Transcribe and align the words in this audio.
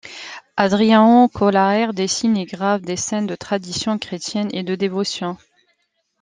Adriaen 0.57 1.29
Collaert 1.29 1.93
dessine 1.95 2.35
et 2.39 2.45
grave 2.47 2.81
des 2.81 2.95
scènes 2.97 3.27
de 3.27 3.35
tradition 3.35 3.99
chrétienne 3.99 4.49
et 4.51 4.63
de 4.63 4.73
dévotion. 4.73 5.37